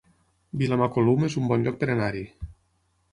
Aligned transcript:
Vilamacolum 0.61 1.27
es 1.27 1.37
un 1.41 1.51
bon 1.51 1.65
lloc 1.67 1.77
per 1.83 1.91
anar-hi 1.97 2.25